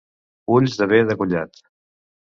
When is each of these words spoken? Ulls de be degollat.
Ulls 0.55 0.79
de 0.81 0.89
be 0.95 1.03
degollat. 1.13 1.65